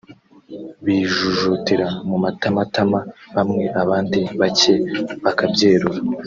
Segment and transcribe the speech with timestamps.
[0.85, 2.99] bijujutira mu matamatama
[3.35, 4.73] bamwe abandi bacye
[5.23, 5.97] bakabyerura